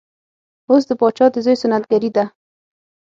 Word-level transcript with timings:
اوس 0.69 0.83
د 0.89 0.91
پاچا 0.99 1.25
د 1.31 1.37
زوی 1.45 1.55
سنت 1.61 1.83
ګري 1.91 2.09
ده. 2.15 2.25